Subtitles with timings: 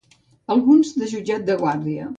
[0.55, 2.09] Alguns de jutjat de guàrdia.